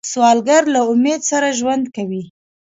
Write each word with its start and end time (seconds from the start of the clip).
سوالګر 0.11 0.63
له 0.73 0.81
امید 0.91 1.21
سره 1.31 1.47
ژوند 1.59 1.85
کوي 1.95 2.23